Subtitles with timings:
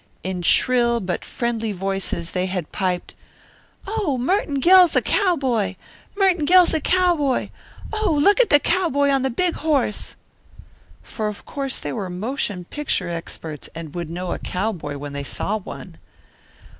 [0.23, 3.13] In shrill but friendly voices they had piped,
[3.85, 5.75] "Oh, Merton Gill's a cowboy,
[6.17, 7.49] Merton Gill's a cowboy!
[7.93, 10.15] Oh, looka the cowboy on the big horse!"
[11.03, 15.23] For of course they were motion picture experts and would know a cowboy when they
[15.23, 15.99] saw one.